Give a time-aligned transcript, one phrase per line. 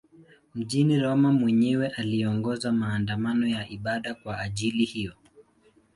[0.55, 5.13] Mjini Roma mwenyewe aliongoza maandamano ya ibada kwa ajili hiyo.